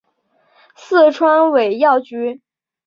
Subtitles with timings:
[0.75, 2.41] 四川尾药菊